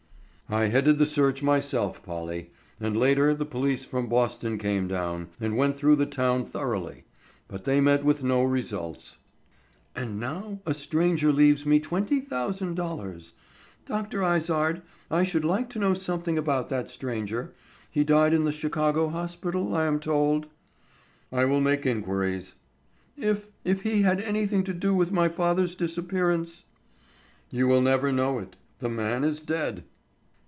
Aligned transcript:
"I 0.53 0.65
headed 0.65 0.97
the 0.99 1.05
search 1.05 1.41
myself, 1.41 2.03
Polly; 2.03 2.51
and 2.77 2.97
later 2.97 3.33
the 3.33 3.45
police 3.45 3.85
from 3.85 4.09
Boston 4.09 4.57
came 4.57 4.85
down, 4.85 5.29
and 5.39 5.55
went 5.55 5.77
through 5.77 5.95
the 5.95 6.05
town 6.05 6.43
thoroughly. 6.43 7.05
But 7.47 7.63
they 7.63 7.79
met 7.79 8.03
with 8.03 8.21
no 8.21 8.43
results." 8.43 9.19
"And 9.95 10.19
now 10.19 10.59
a 10.65 10.73
stranger 10.73 11.31
leaves 11.31 11.65
me 11.65 11.79
twenty 11.79 12.19
thousand 12.19 12.75
dollars! 12.75 13.31
Dr. 13.85 14.23
Izard, 14.25 14.81
I 15.09 15.23
should 15.23 15.45
like 15.45 15.69
to 15.69 15.79
know 15.79 15.93
something 15.93 16.37
about 16.37 16.67
that 16.67 16.89
stranger. 16.89 17.53
He 17.89 18.03
died 18.03 18.33
in 18.33 18.43
the 18.43 18.51
Chicago 18.51 19.07
Hospital, 19.07 19.73
I 19.73 19.85
am 19.85 20.01
told." 20.01 20.47
"I 21.31 21.45
will 21.45 21.61
make 21.61 21.85
inquiries." 21.85 22.55
"If—if 23.15 23.83
he 23.83 24.01
had 24.01 24.19
anything 24.19 24.65
to 24.65 24.73
do 24.73 24.93
with 24.95 25.13
my 25.13 25.29
father's 25.29 25.75
disappearance——" 25.75 26.65
"You 27.49 27.69
will 27.69 27.81
never 27.81 28.11
know 28.11 28.39
it; 28.39 28.57
the 28.79 28.89
man 28.89 29.23
is 29.23 29.39
dead." 29.39 29.85